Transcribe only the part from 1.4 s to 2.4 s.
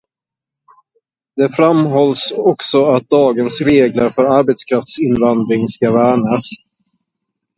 framhålls